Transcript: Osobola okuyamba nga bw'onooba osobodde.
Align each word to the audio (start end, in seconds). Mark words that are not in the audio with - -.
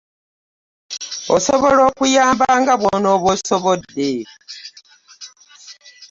Osobola 1.35 1.81
okuyamba 1.89 2.45
nga 2.61 2.73
bw'onooba 2.79 3.27
osobodde. 3.35 4.11